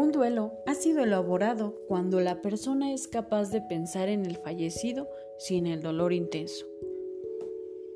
[0.00, 5.06] Un duelo ha sido elaborado cuando la persona es capaz de pensar en el fallecido
[5.36, 6.64] sin el dolor intenso,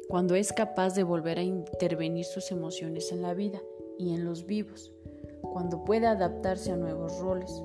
[0.06, 3.62] cuando es capaz de volver a intervenir sus emociones en la vida
[3.98, 4.92] y en los vivos,
[5.40, 7.62] cuando puede adaptarse a nuevos roles,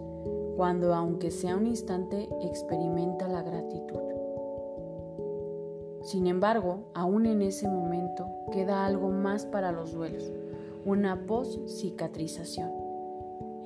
[0.56, 4.00] cuando aunque sea un instante experimenta la gratitud.
[6.04, 10.32] Sin embargo, aún en ese momento queda algo más para los duelos,
[10.86, 12.79] una post-cicatrización,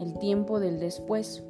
[0.03, 1.45] el tiempo del después.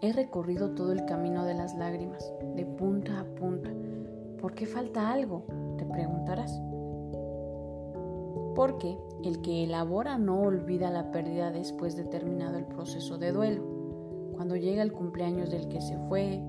[0.00, 3.70] He recorrido todo el camino de las lágrimas, de punta a punta.
[4.40, 5.44] ¿Por qué falta algo?
[5.78, 6.60] Te preguntarás.
[8.56, 13.62] Porque el que elabora no olvida la pérdida después de terminado el proceso de duelo.
[14.34, 16.42] Cuando llega el cumpleaños del que se fue,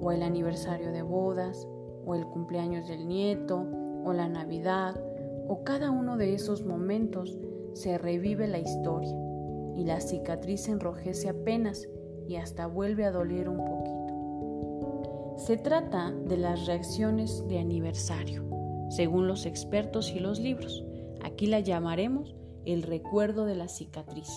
[0.00, 1.66] o el aniversario de bodas,
[2.04, 3.64] o el cumpleaños del nieto,
[4.04, 5.00] o la Navidad,
[5.46, 7.38] o cada uno de esos momentos
[7.72, 9.27] se revive la historia
[9.78, 11.88] y la cicatriz enrojece apenas
[12.26, 15.36] y hasta vuelve a doler un poquito.
[15.38, 18.44] Se trata de las reacciones de aniversario,
[18.90, 20.84] según los expertos y los libros.
[21.22, 24.28] Aquí la llamaremos el recuerdo de la cicatriz.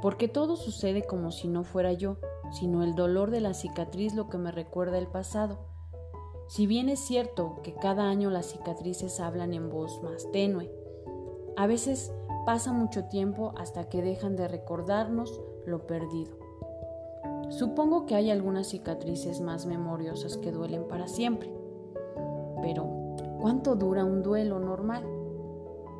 [0.00, 2.16] Porque todo sucede como si no fuera yo,
[2.50, 5.66] sino el dolor de la cicatriz lo que me recuerda el pasado.
[6.48, 10.70] Si bien es cierto que cada año las cicatrices hablan en voz más tenue,
[11.56, 12.12] a veces
[12.44, 16.36] pasa mucho tiempo hasta que dejan de recordarnos lo perdido.
[17.50, 21.52] Supongo que hay algunas cicatrices más memoriosas que duelen para siempre.
[22.62, 22.86] Pero,
[23.40, 25.04] ¿cuánto dura un duelo normal?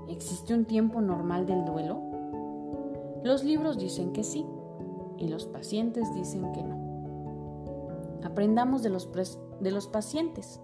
[0.09, 2.01] ¿Existe un tiempo normal del duelo?
[3.23, 4.47] Los libros dicen que sí
[5.19, 6.85] y los pacientes dicen que no.
[8.25, 9.09] Aprendamos de los,
[9.61, 10.61] de los pacientes.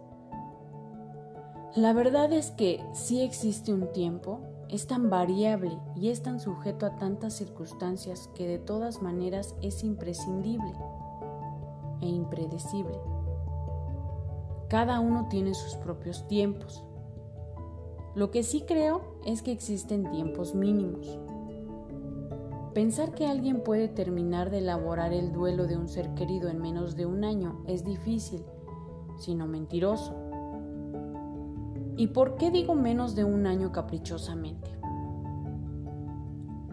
[1.76, 4.40] La verdad es que sí existe un tiempo,
[4.70, 9.84] es tan variable y es tan sujeto a tantas circunstancias que de todas maneras es
[9.84, 10.72] imprescindible
[12.00, 12.98] e impredecible.
[14.68, 16.84] Cada uno tiene sus propios tiempos,
[18.14, 21.16] lo que sí creo es que existen tiempos mínimos.
[22.74, 26.96] Pensar que alguien puede terminar de elaborar el duelo de un ser querido en menos
[26.96, 28.44] de un año es difícil,
[29.16, 30.19] sino mentiroso.
[32.00, 34.70] ¿Y por qué digo menos de un año caprichosamente?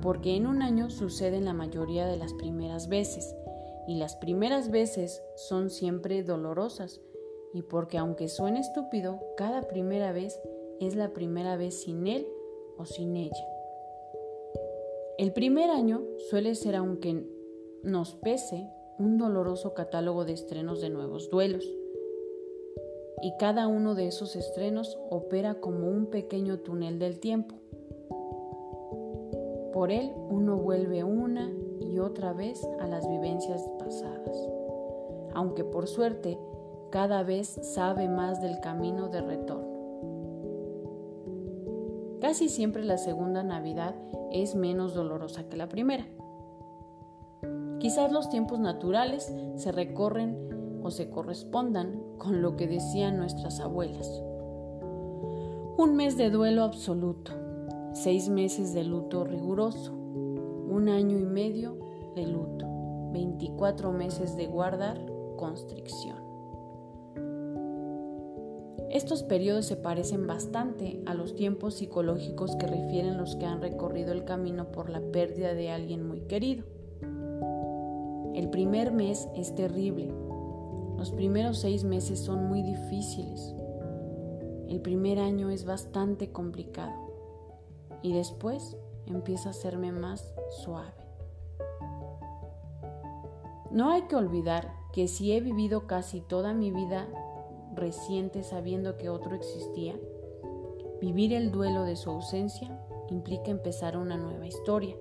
[0.01, 3.35] Porque en un año suceden la mayoría de las primeras veces,
[3.89, 7.01] y las primeras veces son siempre dolorosas,
[7.53, 10.39] y porque aunque suene estúpido, cada primera vez
[10.79, 12.25] es la primera vez sin él
[12.77, 13.45] o sin ella.
[15.17, 17.27] El primer año suele ser, aunque
[17.83, 21.69] nos pese, un doloroso catálogo de estrenos de nuevos duelos.
[23.21, 27.55] Y cada uno de esos estrenos opera como un pequeño túnel del tiempo.
[29.73, 34.37] Por él uno vuelve una y otra vez a las vivencias pasadas,
[35.33, 36.37] aunque por suerte
[36.91, 39.77] cada vez sabe más del camino de retorno.
[42.21, 43.95] Casi siempre la segunda Navidad
[44.31, 46.07] es menos dolorosa que la primera.
[47.79, 50.56] Quizás los tiempos naturales se recorren
[50.91, 54.07] se correspondan con lo que decían nuestras abuelas.
[55.77, 57.31] Un mes de duelo absoluto,
[57.93, 61.77] seis meses de luto riguroso, un año y medio
[62.15, 62.65] de luto,
[63.13, 64.99] 24 meses de guardar
[65.37, 66.27] constricción.
[68.89, 74.13] Estos periodos se parecen bastante a los tiempos psicológicos que refieren los que han recorrido
[74.13, 76.65] el camino por la pérdida de alguien muy querido.
[78.33, 80.13] El primer mes es terrible.
[80.97, 83.53] Los primeros seis meses son muy difíciles.
[84.67, 86.93] El primer año es bastante complicado.
[88.01, 88.75] Y después
[89.05, 90.93] empieza a hacerme más suave.
[93.71, 97.07] No hay que olvidar que si he vivido casi toda mi vida
[97.75, 99.95] reciente sabiendo que otro existía,
[100.99, 104.95] vivir el duelo de su ausencia implica empezar una nueva historia.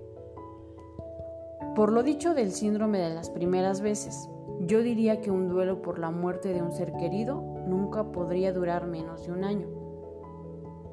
[1.75, 4.29] Por lo dicho del síndrome de las primeras veces,
[4.61, 8.87] yo diría que un duelo por la muerte de un ser querido nunca podría durar
[8.87, 9.67] menos de un año.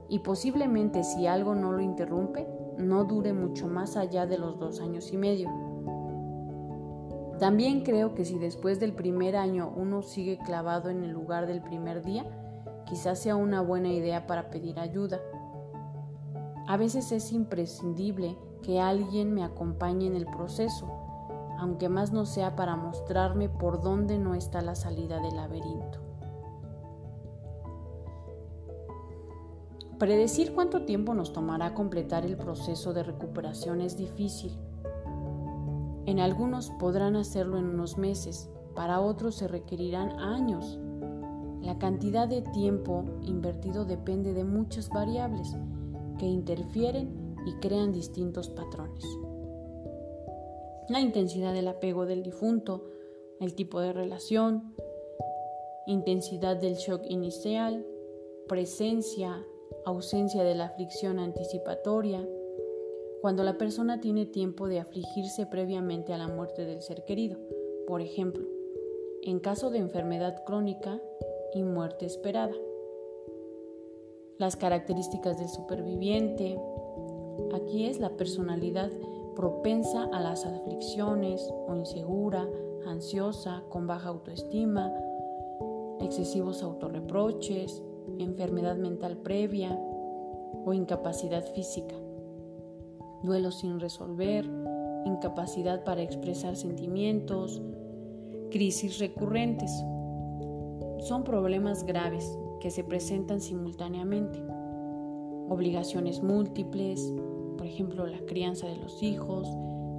[0.08, 2.46] Y posiblemente si algo no lo interrumpe,
[2.78, 5.48] no dure mucho más allá de los dos años y medio.
[7.38, 11.62] También creo que si después del primer año uno sigue clavado en el lugar del
[11.62, 12.24] primer día,
[12.86, 15.20] quizás sea una buena idea para pedir ayuda.
[16.66, 21.03] A veces es imprescindible que alguien me acompañe en el proceso,
[21.58, 26.04] aunque más no sea para mostrarme por dónde no está la salida del laberinto.
[29.98, 34.58] Predecir cuánto tiempo nos tomará completar el proceso de recuperación es difícil
[36.06, 40.78] En algunos podrán hacerlo en unos meses, para otros se requerirán años.
[41.62, 45.56] La cantidad de tiempo invertido depende de muchas variables
[46.18, 49.04] que interfieren y crean distintos patrones.
[50.88, 52.84] La intensidad del apego del difunto,
[53.40, 54.74] el tipo de relación,
[55.86, 57.86] intensidad del shock inicial,
[58.48, 59.42] presencia,
[59.86, 62.28] ausencia de la aflicción anticipatoria,
[63.22, 67.38] cuando la persona tiene tiempo de afligirse previamente a la muerte del ser querido,
[67.86, 68.46] por ejemplo,
[69.22, 71.00] en caso de enfermedad crónica
[71.54, 72.54] y muerte esperada.
[74.36, 76.58] Las características del superviviente.
[77.54, 78.90] Aquí es la personalidad
[79.34, 82.48] propensa a las aflicciones o insegura,
[82.86, 84.92] ansiosa, con baja autoestima,
[86.00, 87.82] excesivos autorreproches,
[88.18, 89.78] enfermedad mental previa
[90.64, 91.94] o incapacidad física
[93.24, 94.44] duelo sin resolver,
[95.06, 97.60] incapacidad para expresar sentimientos,
[98.50, 99.70] crisis recurrentes.
[101.00, 104.38] Son problemas graves que se presentan simultáneamente.
[105.48, 107.12] Obligaciones múltiples,
[107.56, 109.48] por ejemplo, la crianza de los hijos,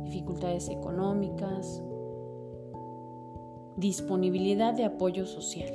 [0.04, 1.82] dificultades económicas,
[3.78, 5.74] disponibilidad de apoyo social.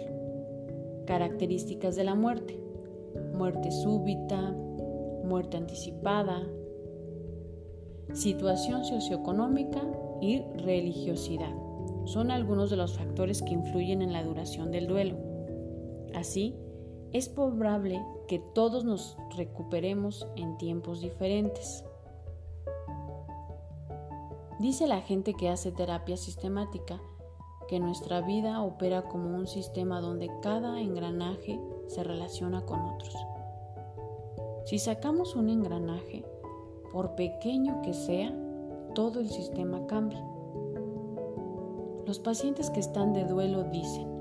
[1.06, 2.58] Características de la muerte.
[3.34, 4.54] Muerte súbita,
[5.24, 6.46] muerte anticipada,
[8.12, 9.82] situación socioeconómica
[10.20, 11.52] y religiosidad.
[12.04, 15.16] Son algunos de los factores que influyen en la duración del duelo.
[16.14, 16.54] Así,
[17.12, 21.84] es probable que todos nos recuperemos en tiempos diferentes.
[24.58, 27.00] Dice la gente que hace terapia sistemática
[27.66, 33.16] que nuestra vida opera como un sistema donde cada engranaje se relaciona con otros.
[34.64, 36.24] Si sacamos un engranaje,
[36.92, 38.34] por pequeño que sea,
[38.94, 40.24] todo el sistema cambia.
[42.06, 44.19] Los pacientes que están de duelo dicen,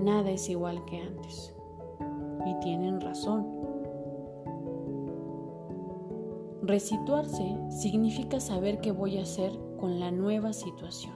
[0.00, 1.54] nada es igual que antes.
[2.46, 3.46] Y tienen razón.
[6.62, 11.14] Resituarse significa saber qué voy a hacer con la nueva situación.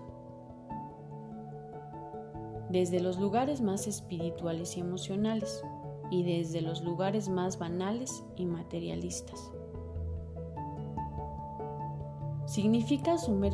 [2.69, 5.65] Desde los lugares más espirituales y emocionales
[6.11, 9.51] y desde los lugares más banales y materialistas.
[12.47, 13.53] Significa asumir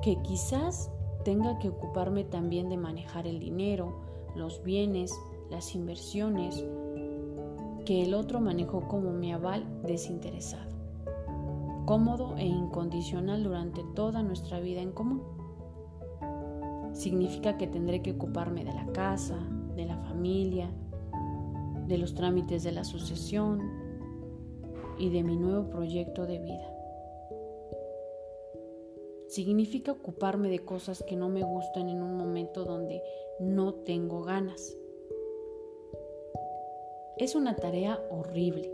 [0.00, 0.90] que quizás
[1.24, 5.12] tenga que ocuparme también de manejar el dinero, los bienes,
[5.50, 6.64] las inversiones,
[7.84, 10.70] que el otro manejó como mi aval desinteresado,
[11.84, 15.22] cómodo e incondicional durante toda nuestra vida en común.
[16.92, 19.38] Significa que tendré que ocuparme de la casa,
[19.74, 20.70] de la familia,
[21.86, 23.60] de los trámites de la sucesión
[24.98, 26.68] y de mi nuevo proyecto de vida.
[29.28, 33.02] Significa ocuparme de cosas que no me gustan en un momento donde
[33.42, 34.76] no tengo ganas.
[37.18, 38.72] Es una tarea horrible,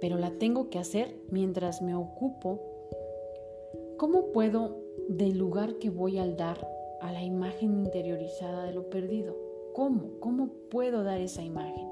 [0.00, 2.60] pero la tengo que hacer mientras me ocupo.
[3.96, 4.76] ¿Cómo puedo,
[5.08, 6.68] del lugar que voy al dar,
[7.00, 9.36] a la imagen interiorizada de lo perdido?
[9.72, 10.18] ¿Cómo?
[10.20, 11.88] ¿Cómo puedo dar esa imagen?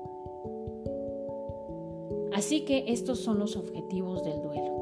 [2.33, 4.73] Así que estos son los objetivos del duelo.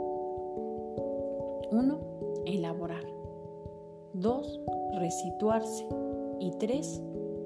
[1.72, 2.00] Uno,
[2.46, 3.04] elaborar.
[4.14, 4.60] 2.
[4.98, 5.86] Resituarse.
[6.38, 7.02] Y 3.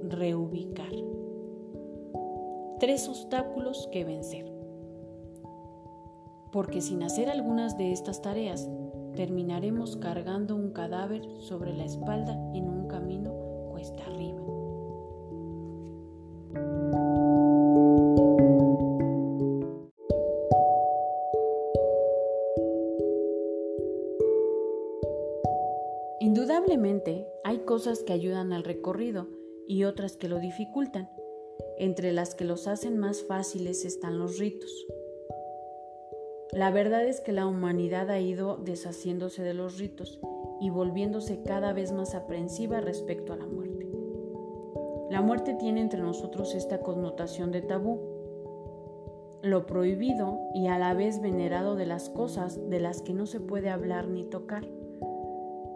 [0.08, 0.92] Reubicar.
[2.78, 4.52] Tres obstáculos que vencer.
[6.52, 8.68] Porque sin hacer algunas de estas tareas,
[9.16, 13.32] terminaremos cargando un cadáver sobre la espalda en un camino
[13.70, 14.42] cuesta arriba.
[26.20, 29.28] Indudablemente hay cosas que ayudan al recorrido
[29.68, 31.10] y otras que lo dificultan.
[31.78, 34.86] Entre las que los hacen más fáciles están los ritos.
[36.52, 40.20] La verdad es que la humanidad ha ido deshaciéndose de los ritos
[40.60, 43.88] y volviéndose cada vez más aprensiva respecto a la muerte.
[45.10, 48.00] La muerte tiene entre nosotros esta connotación de tabú,
[49.42, 53.40] lo prohibido y a la vez venerado de las cosas de las que no se
[53.40, 54.66] puede hablar ni tocar.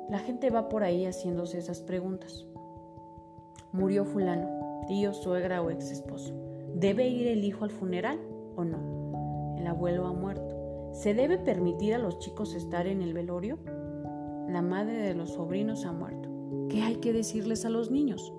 [0.09, 2.47] La gente va por ahí haciéndose esas preguntas.
[3.73, 4.49] Murió fulano,
[4.87, 6.35] tío, suegra o ex esposo.
[6.75, 8.19] ¿Debe ir el hijo al funeral
[8.57, 9.57] o no?
[9.59, 10.91] El abuelo ha muerto.
[10.93, 13.59] ¿Se debe permitir a los chicos estar en el velorio?
[14.49, 16.29] La madre de los sobrinos ha muerto.
[16.71, 18.33] ¿Qué hay que decirles a los niños?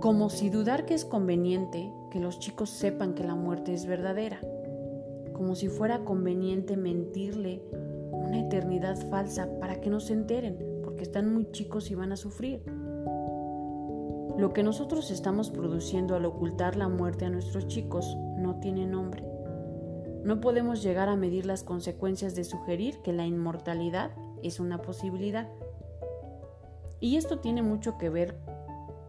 [0.00, 4.40] Como si dudar que es conveniente que los chicos sepan que la muerte es verdadera.
[5.34, 7.62] Como si fuera conveniente mentirle
[8.12, 12.16] una eternidad falsa para que no se enteren, porque están muy chicos y van a
[12.16, 12.62] sufrir.
[14.38, 19.24] Lo que nosotros estamos produciendo al ocultar la muerte a nuestros chicos no tiene nombre.
[20.24, 24.10] No podemos llegar a medir las consecuencias de sugerir que la inmortalidad
[24.42, 25.48] es una posibilidad.
[27.00, 28.38] Y esto tiene mucho que ver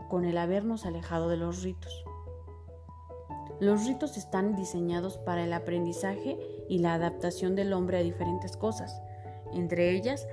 [0.07, 2.05] con el habernos alejado de los ritos.
[3.59, 9.01] Los ritos están diseñados para el aprendizaje y la adaptación del hombre a diferentes cosas,
[9.51, 10.25] entre ellas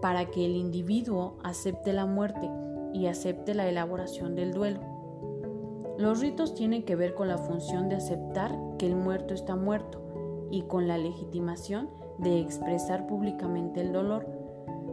[0.00, 2.48] para que el individuo acepte la muerte
[2.96, 4.80] y acepte la elaboración del duelo.
[5.98, 10.48] Los ritos tienen que ver con la función de aceptar que el muerto está muerto
[10.50, 14.26] y con la legitimación de expresar públicamente el dolor,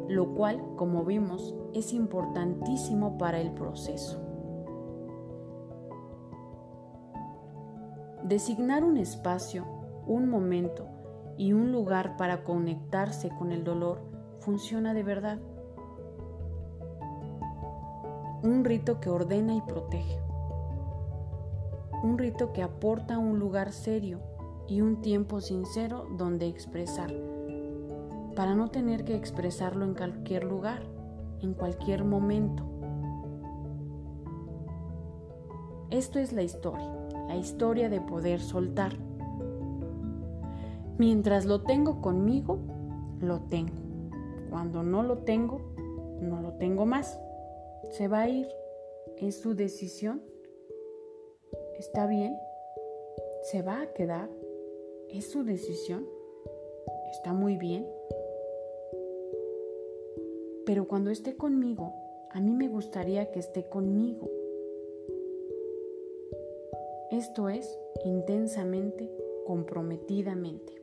[0.10, 4.20] lo cual, como vimos, es importantísimo para el proceso.
[8.24, 9.66] Designar un espacio,
[10.06, 10.88] un momento
[11.38, 14.02] y un lugar para conectarse con el dolor
[14.40, 15.40] funciona de verdad.
[18.44, 20.20] Un rito que ordena y protege.
[22.04, 24.20] Un rito que aporta un lugar serio
[24.68, 27.12] y un tiempo sincero donde expresar,
[28.36, 30.84] para no tener que expresarlo en cualquier lugar,
[31.42, 32.64] en cualquier momento.
[35.90, 38.94] Esto es la historia la historia de poder soltar.
[40.98, 42.60] Mientras lo tengo conmigo,
[43.20, 43.74] lo tengo.
[44.50, 45.62] Cuando no lo tengo,
[46.22, 47.20] no lo tengo más.
[47.90, 48.48] Se va a ir.
[49.18, 50.22] Es su decisión.
[51.78, 52.36] ¿Está bien?
[53.44, 54.30] ¿Se va a quedar?
[55.10, 56.08] ¿Es su decisión?
[57.12, 57.88] ¿Está muy bien?
[60.66, 61.94] Pero cuando esté conmigo,
[62.32, 64.30] a mí me gustaría que esté conmigo
[67.14, 69.08] esto es intensamente,
[69.46, 70.82] comprometidamente.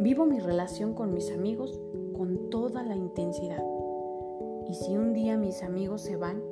[0.00, 1.80] Vivo mi relación con mis amigos
[2.12, 3.64] con toda la intensidad.
[4.72, 6.42] Y si un día mis amigos se van,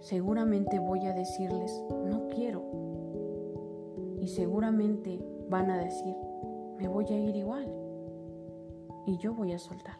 [0.00, 2.62] seguramente voy a decirles, no quiero.
[4.18, 6.16] Y seguramente van a decir,
[6.78, 7.70] me voy a ir igual.
[9.04, 9.98] Y yo voy a soltar.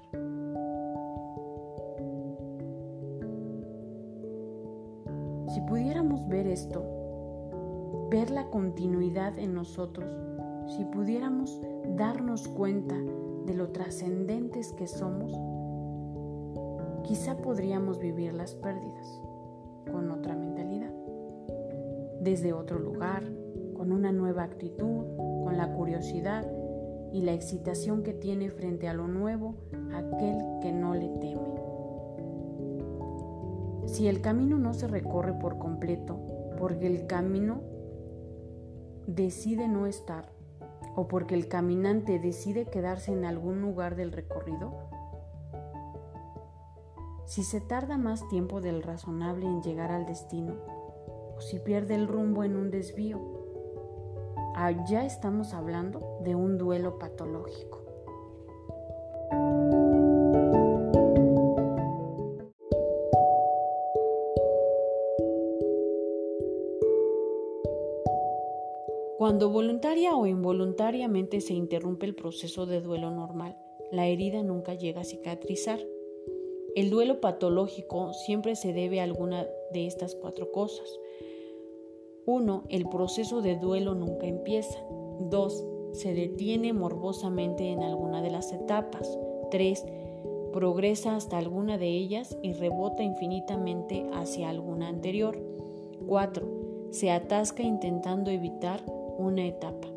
[5.49, 6.83] Si pudiéramos ver esto,
[8.11, 10.09] ver la continuidad en nosotros,
[10.68, 11.61] si pudiéramos
[11.99, 12.97] darnos cuenta
[13.45, 15.38] de lo trascendentes que somos,
[17.08, 19.22] quizá podríamos vivir las pérdidas
[19.90, 20.92] con otra mentalidad,
[22.20, 23.24] desde otro lugar,
[23.74, 25.06] con una nueva actitud,
[25.42, 26.46] con la curiosidad
[27.10, 29.54] y la excitación que tiene frente a lo nuevo
[29.94, 31.48] aquel que no le teme.
[33.86, 36.20] Si el camino no se recorre por completo,
[36.58, 37.62] porque el camino
[39.06, 40.30] decide no estar,
[40.94, 44.88] o porque el caminante decide quedarse en algún lugar del recorrido,
[47.28, 50.54] si se tarda más tiempo del razonable en llegar al destino,
[51.37, 53.20] o si pierde el rumbo en un desvío,
[54.56, 57.85] allá estamos hablando de un duelo patológico.
[69.18, 73.58] Cuando voluntaria o involuntariamente se interrumpe el proceso de duelo normal,
[73.92, 75.78] la herida nunca llega a cicatrizar.
[76.78, 80.88] El duelo patológico siempre se debe a alguna de estas cuatro cosas.
[82.25, 82.66] 1.
[82.68, 84.78] El proceso de duelo nunca empieza.
[85.18, 85.64] 2.
[85.90, 89.18] Se detiene morbosamente en alguna de las etapas.
[89.50, 89.87] 3.
[90.52, 95.37] Progresa hasta alguna de ellas y rebota infinitamente hacia alguna anterior.
[96.06, 96.49] 4.
[96.92, 98.85] Se atasca intentando evitar
[99.18, 99.88] una etapa,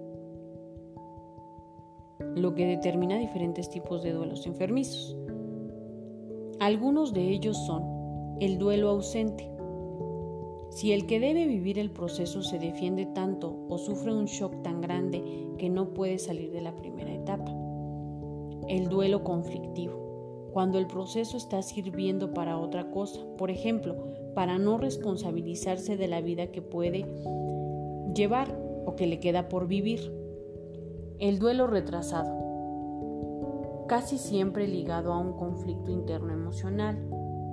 [2.34, 5.16] lo que determina diferentes tipos de duelos enfermizos.
[6.62, 9.52] Algunos de ellos son el duelo ausente.
[10.70, 14.80] Si el que debe vivir el proceso se defiende tanto o sufre un shock tan
[14.80, 15.24] grande
[15.58, 17.52] que no puede salir de la primera etapa.
[18.68, 20.52] El duelo conflictivo.
[20.54, 23.96] Cuando el proceso está sirviendo para otra cosa, por ejemplo,
[24.36, 27.08] para no responsabilizarse de la vida que puede
[28.14, 30.14] llevar o que le queda por vivir.
[31.18, 32.41] El duelo retrasado,
[33.92, 36.98] casi siempre ligado a un conflicto interno emocional.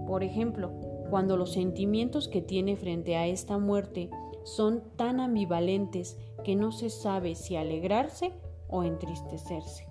[0.07, 0.71] Por ejemplo,
[1.11, 4.09] cuando los sentimientos que tiene frente a esta muerte
[4.45, 8.35] son tan ambivalentes que no se sabe si alegrarse
[8.69, 9.89] o entristecerse.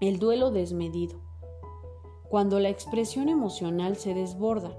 [0.00, 1.18] El duelo desmedido.
[2.28, 4.78] Cuando la expresión emocional se desborda,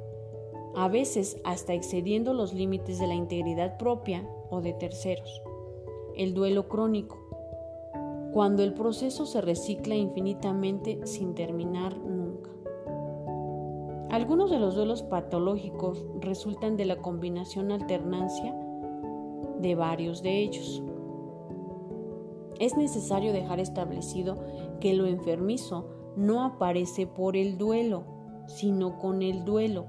[0.77, 5.41] a veces hasta excediendo los límites de la integridad propia o de terceros.
[6.15, 7.26] El duelo crónico.
[8.37, 12.51] Cuando el proceso se recicla infinitamente sin terminar nunca.
[14.11, 18.55] Algunos de los duelos patológicos resultan de la combinación alternancia
[19.59, 20.83] de varios de ellos.
[22.59, 24.35] Es necesario dejar establecido
[24.79, 28.03] que lo enfermizo no aparece por el duelo,
[28.45, 29.87] sino con el duelo,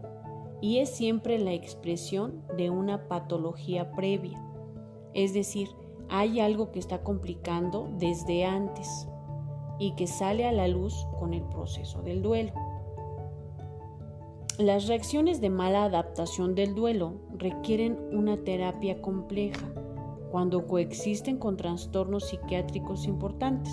[0.62, 4.42] y es siempre la expresión de una patología previa,
[5.12, 5.68] es decir,
[6.08, 9.08] hay algo que está complicando desde antes
[9.78, 12.52] y que sale a la luz con el proceso del duelo.
[14.58, 19.72] Las reacciones de mala adaptación del duelo requieren una terapia compleja
[20.32, 23.72] cuando coexisten con trastornos psiquiátricos importantes.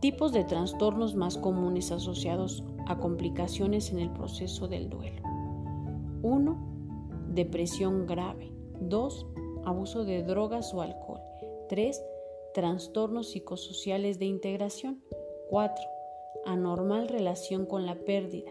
[0.00, 5.22] Tipos de trastornos más comunes asociados a complicaciones en el proceso del duelo.
[6.22, 6.56] 1.
[7.28, 8.53] Depresión grave.
[8.80, 9.26] 2.
[9.64, 11.20] Abuso de drogas o alcohol.
[11.68, 12.02] 3.
[12.54, 15.02] Trastornos psicosociales de integración.
[15.50, 15.84] 4.
[16.44, 18.50] Anormal relación con la pérdida.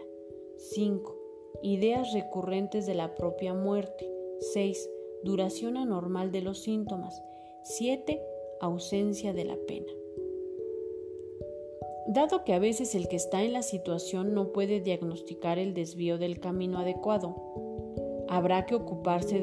[0.56, 1.16] 5.
[1.62, 4.10] Ideas recurrentes de la propia muerte.
[4.52, 4.90] 6.
[5.22, 7.22] Duración anormal de los síntomas.
[7.62, 8.20] 7.
[8.60, 9.92] Ausencia de la pena.
[12.06, 16.18] Dado que a veces el que está en la situación no puede diagnosticar el desvío
[16.18, 17.34] del camino adecuado,
[18.28, 19.40] habrá que ocuparse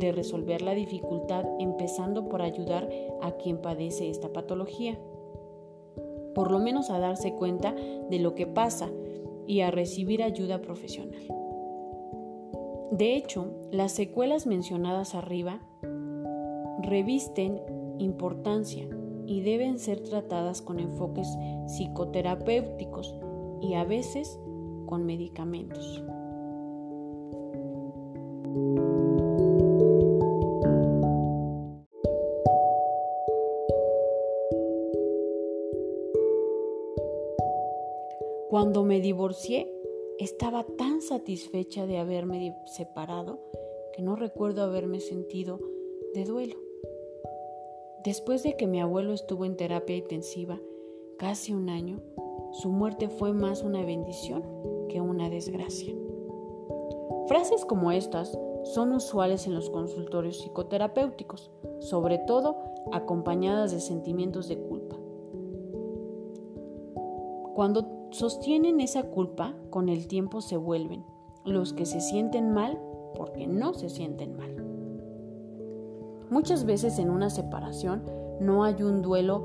[0.00, 2.88] de, resolver la dificultad empezando por ayudar
[3.22, 4.98] a quien padece esta patología,
[6.34, 8.88] por lo menos a darse cuenta de lo que pasa
[9.46, 11.22] y a recibir ayuda profesional.
[12.90, 15.60] De hecho, las secuelas mencionadas arriba
[16.82, 17.60] revisten
[17.98, 18.88] importancia
[19.26, 21.28] y deben ser tratadas con enfoques
[21.66, 23.14] psicoterapéuticos
[23.60, 24.40] y a veces
[24.86, 26.02] con medicamentos.
[38.60, 39.72] Cuando me divorcié,
[40.18, 43.40] estaba tan satisfecha de haberme separado
[43.94, 45.58] que no recuerdo haberme sentido
[46.12, 46.56] de duelo.
[48.04, 50.60] Después de que mi abuelo estuvo en terapia intensiva
[51.16, 52.02] casi un año,
[52.52, 54.42] su muerte fue más una bendición
[54.90, 55.94] que una desgracia.
[57.28, 62.58] Frases como estas son usuales en los consultorios psicoterapéuticos, sobre todo
[62.92, 64.98] acompañadas de sentimientos de culpa.
[67.54, 71.04] Cuando sostienen esa culpa, con el tiempo se vuelven
[71.44, 72.78] los que se sienten mal
[73.16, 74.56] porque no se sienten mal.
[76.30, 78.04] Muchas veces en una separación
[78.40, 79.44] no hay un duelo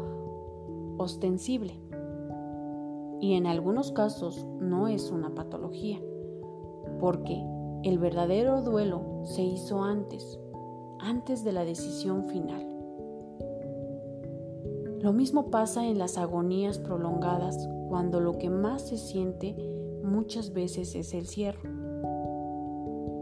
[0.97, 1.80] ostensible
[3.19, 5.99] y en algunos casos no es una patología,
[6.99, 7.43] porque
[7.84, 10.39] el verdadero duelo se hizo antes,
[10.99, 12.67] antes de la decisión final.
[15.01, 19.56] Lo mismo pasa en las agonías prolongadas cuando lo que más se siente
[20.04, 21.69] muchas veces es el cierre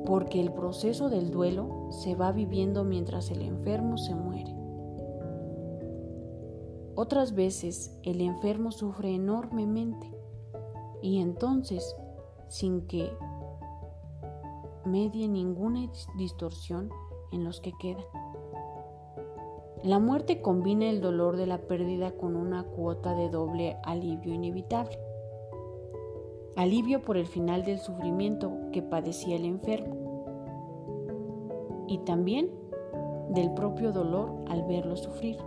[0.06, 4.54] porque el proceso del duelo se va viviendo mientras el enfermo se muere.
[6.96, 10.12] Otras veces el enfermo sufre enormemente
[11.02, 11.96] y entonces,
[12.50, 13.10] sin que
[14.86, 16.90] medie ninguna distorsión
[17.32, 18.06] en los que quedan.
[19.84, 24.98] La muerte combina el dolor de la pérdida con una cuota de doble alivio inevitable
[26.56, 29.98] alivio por el final del sufrimiento que padecía el enfermo
[31.88, 32.52] y también
[33.30, 35.38] del propio dolor al verlo sufrir.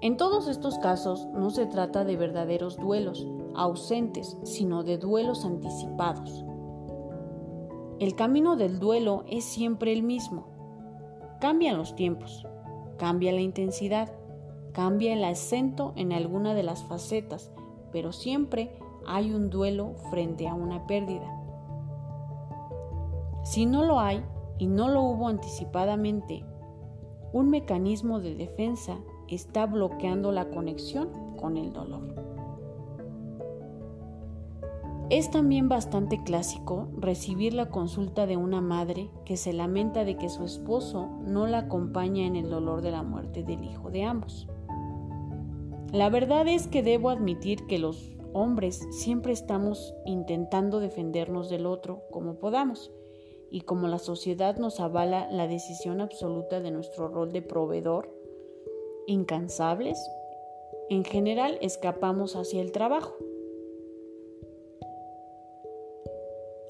[0.00, 6.44] En todos estos casos no se trata de verdaderos duelos ausentes, sino de duelos anticipados.
[7.98, 10.57] El camino del duelo es siempre el mismo.
[11.40, 12.46] Cambian los tiempos,
[12.98, 14.10] cambia la intensidad,
[14.72, 17.52] cambia el acento en alguna de las facetas,
[17.92, 18.72] pero siempre
[19.06, 21.34] hay un duelo frente a una pérdida.
[23.44, 24.22] Si no lo hay
[24.58, 26.44] y no lo hubo anticipadamente,
[27.32, 28.98] un mecanismo de defensa
[29.28, 32.27] está bloqueando la conexión con el dolor.
[35.10, 40.28] Es también bastante clásico recibir la consulta de una madre que se lamenta de que
[40.28, 44.46] su esposo no la acompaña en el dolor de la muerte del hijo de ambos.
[45.92, 52.02] La verdad es que debo admitir que los hombres siempre estamos intentando defendernos del otro
[52.10, 52.92] como podamos
[53.50, 58.14] y como la sociedad nos avala la decisión absoluta de nuestro rol de proveedor,
[59.06, 59.98] incansables,
[60.90, 63.16] en general escapamos hacia el trabajo.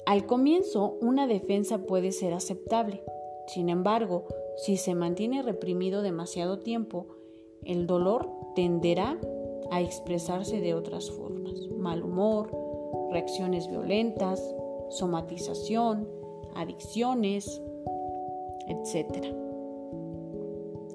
[0.09, 3.03] Al comienzo, una defensa puede ser aceptable.
[3.45, 4.25] Sin embargo,
[4.57, 7.05] Si se mantiene reprimido demasiado tiempo,
[7.63, 9.19] el dolor tenderá
[9.69, 11.53] a expresarse de otras formas.
[11.77, 12.49] Mal humor,
[13.11, 14.43] reacciones violentas,
[14.89, 16.09] somatización,
[16.55, 17.61] adicciones,
[18.67, 19.27] etc.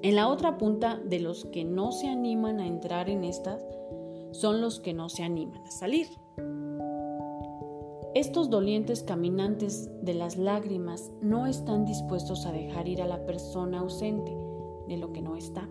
[0.02, 3.64] En la otra punta de los que no se animan a entrar en estas
[4.32, 6.08] son los que no se animan a salir.
[8.14, 13.80] Estos dolientes caminantes de las lágrimas no están dispuestos a dejar ir a la persona
[13.80, 14.30] ausente
[14.86, 15.68] de lo que no está.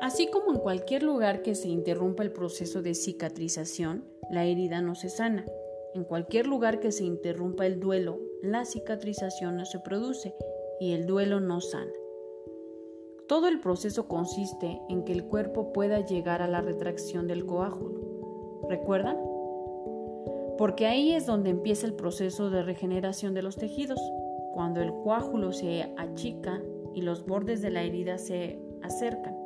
[0.00, 4.94] Así como en cualquier lugar que se interrumpa el proceso de cicatrización, la herida no
[4.94, 5.44] se sana.
[5.92, 10.34] En cualquier lugar que se interrumpa el duelo, la cicatrización no se produce
[10.78, 11.90] y el duelo no sana.
[13.26, 18.66] Todo el proceso consiste en que el cuerpo pueda llegar a la retracción del coágulo.
[18.68, 19.18] ¿Recuerdan?
[20.58, 24.00] Porque ahí es donde empieza el proceso de regeneración de los tejidos.
[24.52, 26.62] Cuando el coágulo se achica
[26.94, 29.36] y los bordes de la herida se acercan,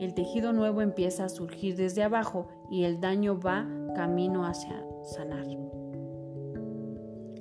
[0.00, 5.63] el tejido nuevo empieza a surgir desde abajo y el daño va camino hacia sanar.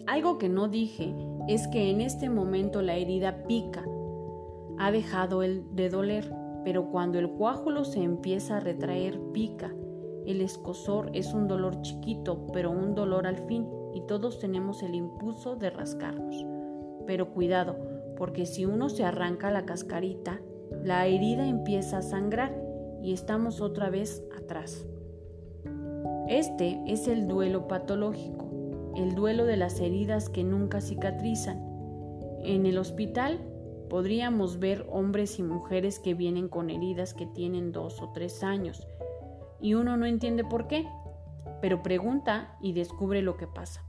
[0.05, 1.15] Algo que no dije
[1.47, 3.85] es que en este momento la herida pica,
[4.77, 6.33] ha dejado el de doler,
[6.65, 9.73] pero cuando el coágulo se empieza a retraer pica.
[10.25, 14.93] El escosor es un dolor chiquito, pero un dolor al fin, y todos tenemos el
[14.93, 16.45] impulso de rascarnos.
[17.05, 17.77] Pero cuidado,
[18.17, 20.41] porque si uno se arranca la cascarita,
[20.83, 22.53] la herida empieza a sangrar
[23.01, 24.85] y estamos otra vez atrás.
[26.27, 28.42] Este es el duelo patológico
[28.95, 31.61] el duelo de las heridas que nunca cicatrizan.
[32.43, 33.39] En el hospital
[33.89, 38.87] podríamos ver hombres y mujeres que vienen con heridas que tienen dos o tres años
[39.63, 40.87] y uno no entiende por qué,
[41.61, 43.81] pero pregunta y descubre lo que pasa.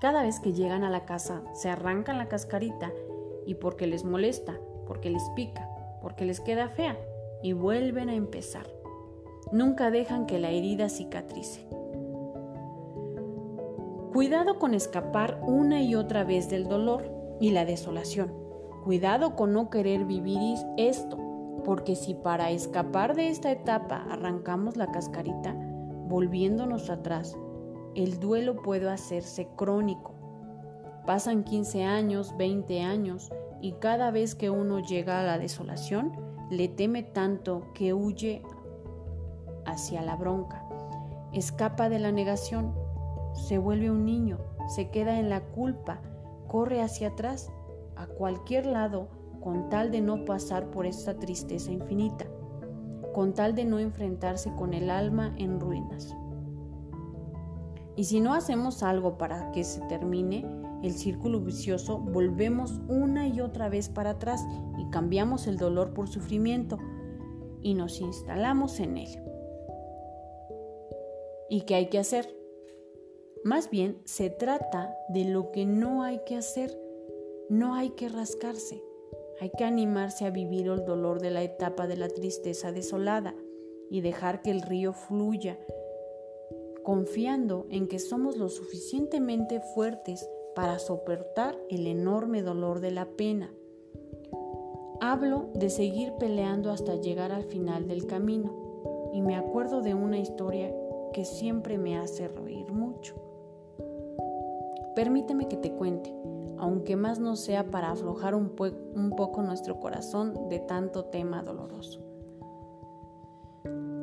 [0.00, 2.92] Cada vez que llegan a la casa se arrancan la cascarita
[3.46, 5.68] y porque les molesta, porque les pica,
[6.00, 6.96] porque les queda fea
[7.42, 8.66] y vuelven a empezar.
[9.52, 11.68] Nunca dejan que la herida cicatrice.
[14.18, 18.34] Cuidado con escapar una y otra vez del dolor y la desolación.
[18.82, 21.16] Cuidado con no querer vivir esto,
[21.64, 25.54] porque si para escapar de esta etapa arrancamos la cascarita,
[26.08, 27.38] volviéndonos atrás,
[27.94, 30.14] el duelo puede hacerse crónico.
[31.06, 36.10] Pasan 15 años, 20 años, y cada vez que uno llega a la desolación,
[36.50, 38.42] le teme tanto que huye
[39.64, 40.66] hacia la bronca,
[41.32, 42.87] escapa de la negación
[43.46, 46.00] se vuelve un niño, se queda en la culpa,
[46.48, 47.50] corre hacia atrás,
[47.96, 49.08] a cualquier lado,
[49.40, 52.26] con tal de no pasar por esta tristeza infinita,
[53.14, 56.14] con tal de no enfrentarse con el alma en ruinas.
[57.96, 60.46] Y si no hacemos algo para que se termine
[60.82, 64.46] el círculo vicioso, volvemos una y otra vez para atrás
[64.78, 66.78] y cambiamos el dolor por sufrimiento
[67.62, 69.22] y nos instalamos en él.
[71.48, 72.37] ¿Y qué hay que hacer?
[73.48, 76.78] Más bien se trata de lo que no hay que hacer.
[77.48, 78.84] No hay que rascarse.
[79.40, 83.34] Hay que animarse a vivir el dolor de la etapa de la tristeza desolada
[83.88, 85.58] y dejar que el río fluya,
[86.82, 93.50] confiando en que somos lo suficientemente fuertes para soportar el enorme dolor de la pena.
[95.00, 100.18] Hablo de seguir peleando hasta llegar al final del camino y me acuerdo de una
[100.18, 100.70] historia
[101.14, 103.27] que siempre me hace reír mucho.
[104.98, 106.12] Permíteme que te cuente,
[106.58, 112.00] aunque más no sea para aflojar un, poco nuestro corazón de tanto tema doloroso.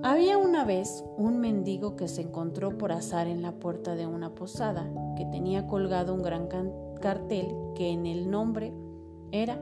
[0.04, 4.36] Había una vez un mendigo que se encontró por azar en la puerta de una
[4.36, 6.48] posada que tenía colgado un gran
[7.02, 8.74] cartel que en el nombre
[9.34, 9.60] era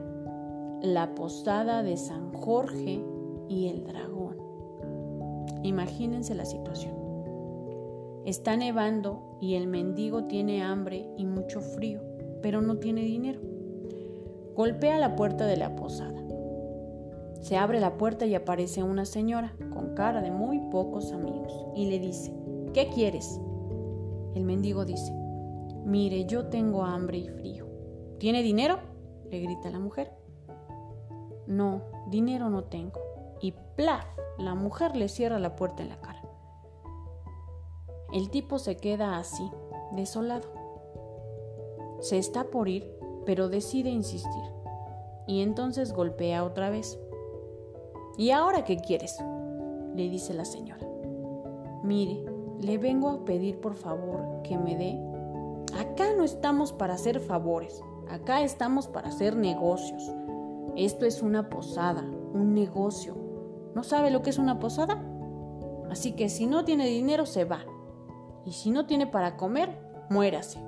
[0.82, 3.04] La Posada de San Jorge
[3.48, 4.36] y el Dragón.
[5.64, 7.03] Imagínense la situación.
[8.24, 12.00] Está nevando y el mendigo tiene hambre y mucho frío,
[12.42, 13.40] pero no tiene dinero.
[14.54, 16.22] Golpea la puerta de la posada.
[17.40, 21.90] Se abre la puerta y aparece una señora con cara de muy pocos amigos y
[21.90, 22.32] le dice,
[22.72, 23.38] ¿qué quieres?
[24.34, 25.12] El mendigo dice,
[25.84, 27.66] mire, yo tengo hambre y frío.
[28.18, 28.78] ¿Tiene dinero?
[29.30, 30.12] le grita la mujer.
[31.46, 33.00] No, dinero no tengo.
[33.40, 34.06] Y plaf,
[34.38, 36.13] la mujer le cierra la puerta en la cara.
[38.14, 39.50] El tipo se queda así,
[39.90, 40.46] desolado.
[41.98, 42.96] Se está por ir,
[43.26, 44.44] pero decide insistir.
[45.26, 46.96] Y entonces golpea otra vez.
[48.16, 49.18] ¿Y ahora qué quieres?
[49.96, 50.86] le dice la señora.
[51.82, 52.24] Mire,
[52.60, 54.96] le vengo a pedir por favor que me dé...
[55.76, 60.08] Acá no estamos para hacer favores, acá estamos para hacer negocios.
[60.76, 63.16] Esto es una posada, un negocio.
[63.74, 65.02] ¿No sabe lo que es una posada?
[65.90, 67.64] Así que si no tiene dinero se va.
[68.46, 69.78] Y si no tiene para comer,
[70.10, 70.58] muérase.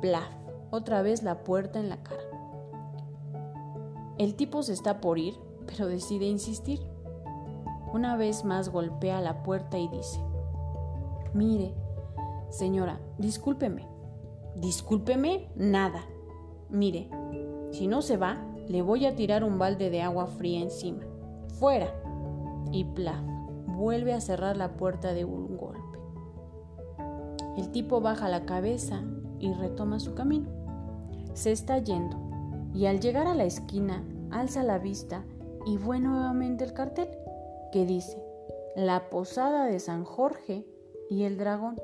[0.00, 0.28] Plaf,
[0.70, 2.22] otra vez la puerta en la cara.
[4.18, 5.34] El tipo se está por ir,
[5.66, 6.80] pero decide insistir.
[7.92, 10.20] Una vez más golpea la puerta y dice,
[11.34, 11.74] mire,
[12.50, 13.86] señora, discúlpeme.
[14.56, 16.00] Discúlpeme, nada.
[16.68, 17.10] Mire,
[17.70, 21.02] si no se va, le voy a tirar un balde de agua fría encima.
[21.58, 21.92] Fuera.
[22.70, 23.20] Y plaf,
[23.66, 25.81] vuelve a cerrar la puerta de un golpe.
[27.56, 29.02] El tipo baja la cabeza
[29.38, 30.48] y retoma su camino.
[31.34, 32.16] Se está yendo
[32.74, 35.24] y al llegar a la esquina alza la vista
[35.66, 37.08] y ve nuevamente el cartel
[37.72, 38.22] que dice
[38.76, 40.66] La Posada de San Jorge
[41.10, 41.80] y el Dragón.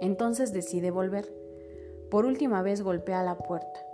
[0.00, 1.32] Entonces decide volver.
[2.10, 3.86] Por última vez golpea la puerta.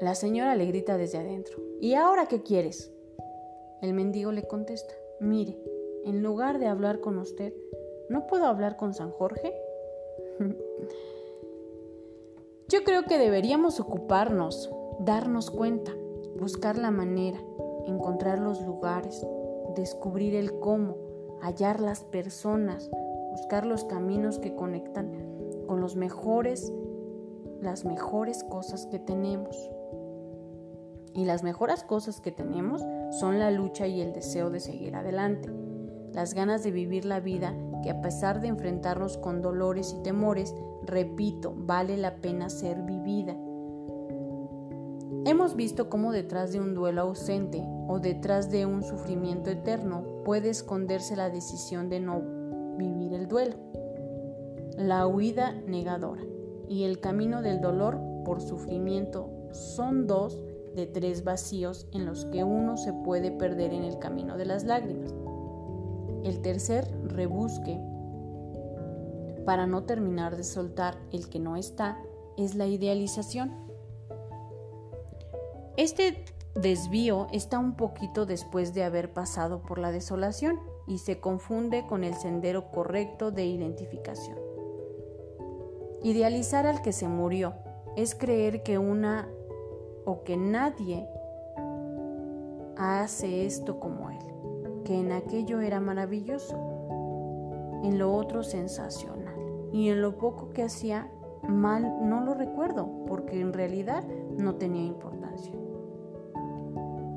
[0.00, 1.58] La señora le grita desde adentro.
[1.80, 2.90] ¿Y ahora qué quieres?
[3.82, 4.94] El mendigo le contesta.
[5.20, 5.58] Mire,
[6.04, 7.52] en lugar de hablar con usted,
[8.08, 9.54] ¿no puedo hablar con San Jorge?
[12.68, 15.92] Yo creo que deberíamos ocuparnos, darnos cuenta,
[16.38, 17.38] buscar la manera,
[17.86, 19.26] encontrar los lugares,
[19.74, 20.96] descubrir el cómo,
[21.40, 22.90] hallar las personas,
[23.30, 25.12] buscar los caminos que conectan
[25.66, 26.72] con los mejores,
[27.60, 29.70] las mejores cosas que tenemos.
[31.14, 32.84] Y las mejores cosas que tenemos
[33.18, 35.50] son la lucha y el deseo de seguir adelante,
[36.12, 40.54] las ganas de vivir la vida que a pesar de enfrentarnos con dolores y temores,
[40.84, 43.36] repito, vale la pena ser vivida.
[45.24, 50.50] Hemos visto cómo detrás de un duelo ausente o detrás de un sufrimiento eterno puede
[50.50, 52.22] esconderse la decisión de no
[52.76, 53.56] vivir el duelo,
[54.78, 56.22] la huida negadora
[56.68, 60.40] y el camino del dolor por sufrimiento son dos
[60.76, 64.64] de tres vacíos en los que uno se puede perder en el camino de las
[64.64, 65.12] lágrimas.
[66.24, 67.78] El tercer rebusque
[69.44, 71.98] para no terminar de soltar el que no está
[72.36, 73.52] es la idealización.
[75.76, 81.86] Este desvío está un poquito después de haber pasado por la desolación y se confunde
[81.86, 84.38] con el sendero correcto de identificación.
[86.02, 87.54] Idealizar al que se murió
[87.96, 89.28] es creer que una
[90.04, 91.08] o que nadie
[92.76, 94.18] hace esto como él,
[94.88, 96.56] que en aquello era maravilloso,
[97.84, 99.34] en lo otro sensacional
[99.70, 101.12] y en lo poco que hacía
[101.46, 104.02] mal no lo recuerdo porque en realidad
[104.38, 105.52] no tenía importancia.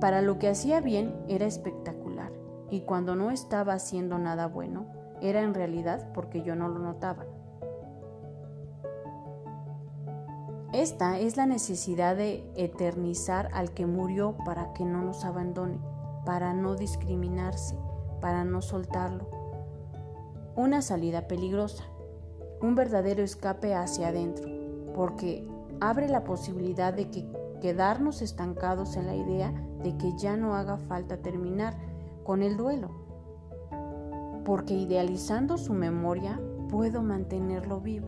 [0.01, 2.33] Para lo que hacía bien era espectacular
[2.69, 4.87] y cuando no estaba haciendo nada bueno
[5.21, 7.25] era en realidad porque yo no lo notaba.
[10.73, 15.79] Esta es la necesidad de eternizar al que murió para que no nos abandone,
[16.31, 17.75] para no discriminarse,
[18.21, 19.27] para no soltarlo.
[20.55, 21.83] Una salida peligrosa,
[22.61, 24.49] un verdadero escape hacia adentro,
[24.95, 25.45] porque
[25.81, 27.27] abre la posibilidad de que
[27.59, 29.51] quedarnos estancados en la idea
[29.83, 31.75] de que ya no haga falta terminar
[32.23, 32.91] con el duelo,
[34.45, 36.39] porque idealizando su memoria
[36.69, 38.07] puedo mantenerlo vivo.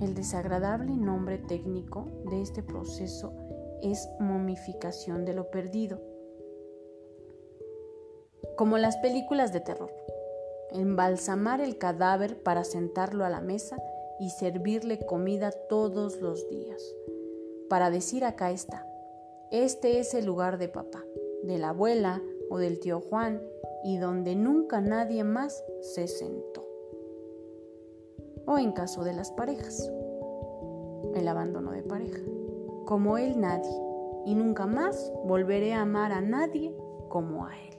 [0.00, 3.34] El desagradable nombre técnico de este proceso
[3.82, 6.13] es momificación de lo perdido.
[8.56, 9.92] Como las películas de terror,
[10.70, 13.76] embalsamar el cadáver para sentarlo a la mesa
[14.20, 16.82] y servirle comida todos los días,
[17.68, 18.86] para decir acá está,
[19.50, 21.04] este es el lugar de papá,
[21.42, 23.42] de la abuela o del tío Juan
[23.84, 26.64] y donde nunca nadie más se sentó
[28.46, 29.90] o en caso de las parejas,
[31.14, 32.20] el abandono de pareja.
[32.84, 33.80] Como él nadie,
[34.26, 36.74] y nunca más volveré a amar a nadie
[37.08, 37.73] como a él.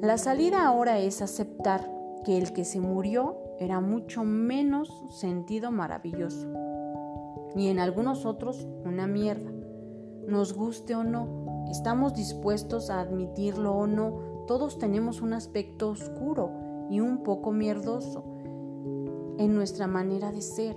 [0.00, 1.90] La salida ahora es aceptar
[2.24, 6.46] que el que se murió era mucho menos sentido maravilloso,
[7.56, 9.50] y en algunos otros una mierda.
[10.28, 16.52] Nos guste o no, estamos dispuestos a admitirlo o no, todos tenemos un aspecto oscuro
[16.88, 18.22] y un poco mierdoso
[19.38, 20.76] en nuestra manera de ser.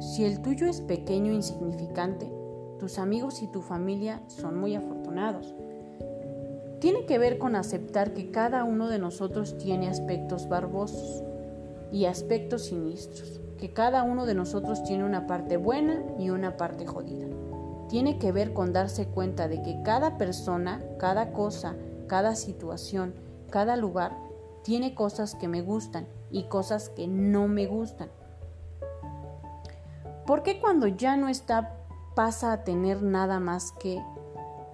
[0.00, 2.28] Si el tuyo es pequeño e insignificante,
[2.80, 5.54] tus amigos y tu familia son muy afortunados.
[6.80, 11.22] Tiene que ver con aceptar que cada uno de nosotros tiene aspectos barbosos.
[11.92, 16.86] y aspectos siniestros, que cada uno de nosotros tiene una parte buena y una parte
[16.86, 17.26] jodida.
[17.88, 21.74] Tiene que ver con darse cuenta de que cada persona, cada cosa,
[22.06, 23.12] cada situación,
[23.50, 24.16] cada lugar
[24.62, 28.08] tiene cosas que me gustan y cosas que no me gustan.
[30.28, 31.74] ¿Por qué cuando ya no está
[32.14, 34.00] pasa a tener nada más que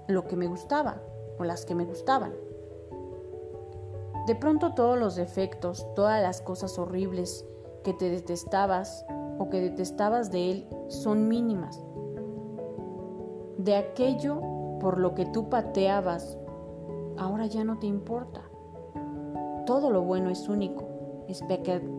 [0.07, 1.01] lo que me gustaba
[1.38, 2.33] o las que me gustaban?
[4.27, 7.44] De pronto todos los defectos, todas las cosas horribles
[7.85, 9.07] que te detestabas
[9.38, 11.81] o que detestabas de él son mínimas.
[13.59, 14.40] De aquello
[14.81, 16.37] por lo que tú pateabas,
[17.16, 18.42] ahora ya no te importa.
[19.64, 20.85] Todo lo bueno es único,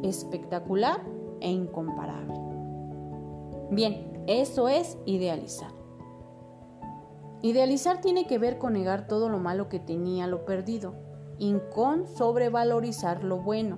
[0.03, 1.01] espectacular
[1.39, 2.39] e incomparable.
[3.71, 5.76] Bien, eso es idealizar.
[7.47, 10.95] Idealizar tiene que ver con negar todo lo malo que tenía, lo perdido
[11.37, 13.77] y con sobrevalorizar lo bueno.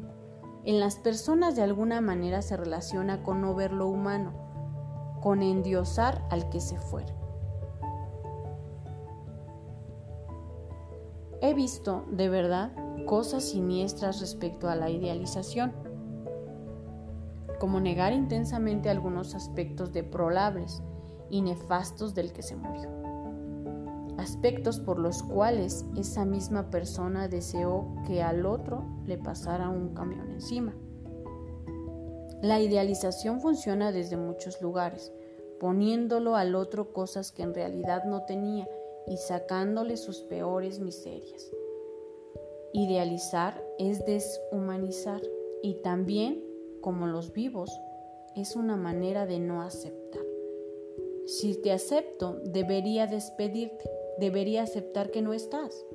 [0.66, 4.34] En las personas de alguna manera se relaciona con no ver lo humano,
[5.22, 7.14] con endiosar al que se fuera.
[11.40, 12.72] He visto, de verdad,
[13.06, 15.74] cosas siniestras respecto a la idealización,
[17.60, 20.82] como negar intensamente algunos aspectos deplorables
[21.30, 22.99] y nefastos del que se murió
[24.20, 30.30] aspectos por los cuales esa misma persona deseó que al otro le pasara un camión
[30.32, 30.76] encima.
[32.42, 35.12] La idealización funciona desde muchos lugares,
[35.60, 38.68] poniéndolo al otro cosas que en realidad no tenía
[39.08, 41.52] y sacándole sus peores miserias.
[42.72, 45.22] Idealizar es deshumanizar
[45.64, 46.44] y también,
[46.82, 47.72] como los vivos,
[48.36, 50.24] es una manera de no aceptar.
[51.26, 55.86] Si te acepto, debería despedirte debería aceptar que no estás.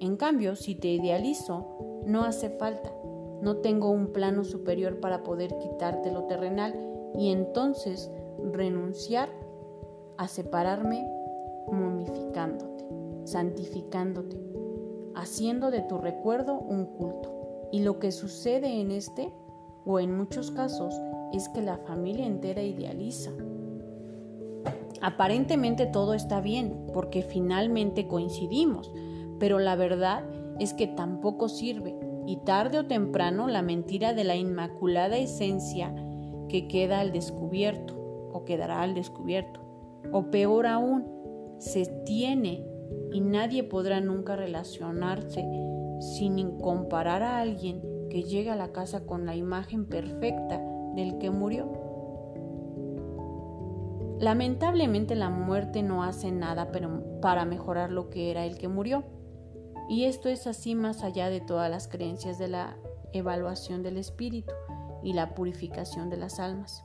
[0.00, 2.92] En cambio, si te idealizo, no hace falta.
[3.40, 6.74] No tengo un plano superior para poder quitarte lo terrenal
[7.14, 8.10] y entonces
[8.52, 9.28] renunciar
[10.16, 11.08] a separarme
[11.70, 12.84] momificándote,
[13.24, 14.36] santificándote,
[15.14, 17.68] haciendo de tu recuerdo un culto.
[17.72, 19.32] Y lo que sucede en este,
[19.84, 20.94] o en muchos casos,
[21.32, 23.32] es que la familia entera idealiza
[25.02, 28.92] Aparentemente todo está bien porque finalmente coincidimos,
[29.40, 30.24] pero la verdad
[30.60, 35.92] es que tampoco sirve y tarde o temprano la mentira de la inmaculada esencia
[36.48, 37.94] que queda al descubierto
[38.32, 39.60] o quedará al descubierto.
[40.12, 41.04] O peor aún,
[41.58, 42.64] se tiene
[43.12, 45.44] y nadie podrá nunca relacionarse
[46.00, 50.62] sin comparar a alguien que llega a la casa con la imagen perfecta
[50.94, 51.91] del que murió.
[54.22, 56.70] Lamentablemente la muerte no hace nada
[57.20, 59.02] para mejorar lo que era el que murió.
[59.88, 62.76] Y esto es así más allá de todas las creencias de la
[63.12, 64.54] evaluación del espíritu
[65.02, 66.84] y la purificación de las almas.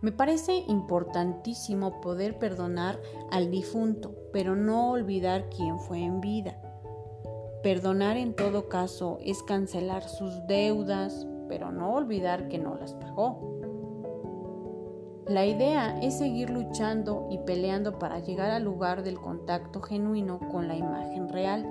[0.00, 2.98] Me parece importantísimo poder perdonar
[3.30, 6.58] al difunto, pero no olvidar quién fue en vida.
[7.62, 13.57] Perdonar en todo caso es cancelar sus deudas, pero no olvidar que no las pagó.
[15.28, 20.68] La idea es seguir luchando y peleando para llegar al lugar del contacto genuino con
[20.68, 21.66] la imagen real,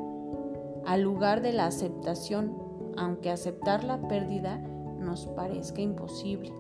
[0.85, 2.55] al lugar de la aceptación,
[2.97, 6.53] aunque aceptar la pérdida nos parezca imposible.